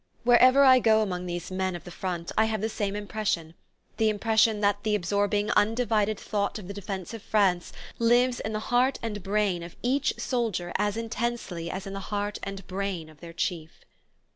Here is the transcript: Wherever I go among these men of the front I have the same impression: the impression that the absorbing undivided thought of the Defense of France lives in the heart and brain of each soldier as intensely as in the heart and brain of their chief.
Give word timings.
Wherever 0.23 0.63
I 0.63 0.79
go 0.79 1.03
among 1.03 1.27
these 1.27 1.51
men 1.51 1.75
of 1.75 1.83
the 1.83 1.91
front 1.91 2.31
I 2.35 2.45
have 2.45 2.59
the 2.61 2.69
same 2.69 2.95
impression: 2.95 3.53
the 3.97 4.09
impression 4.09 4.59
that 4.61 4.81
the 4.81 4.95
absorbing 4.95 5.51
undivided 5.51 6.19
thought 6.19 6.57
of 6.57 6.67
the 6.67 6.73
Defense 6.73 7.13
of 7.13 7.21
France 7.21 7.71
lives 7.99 8.39
in 8.39 8.51
the 8.53 8.61
heart 8.73 8.97
and 9.03 9.21
brain 9.21 9.61
of 9.61 9.75
each 9.83 10.15
soldier 10.19 10.73
as 10.79 10.97
intensely 10.97 11.69
as 11.69 11.85
in 11.85 11.93
the 11.93 11.99
heart 12.09 12.39
and 12.41 12.65
brain 12.65 13.09
of 13.09 13.19
their 13.19 13.31
chief. 13.31 13.85